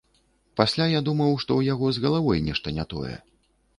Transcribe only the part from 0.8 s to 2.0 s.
я думаў, што ў яго